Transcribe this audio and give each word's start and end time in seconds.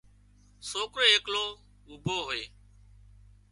سوڪرو 0.69 1.03
ايڪلو 1.11 1.45
اوڀو 1.87 2.17
هوئي 2.25 2.43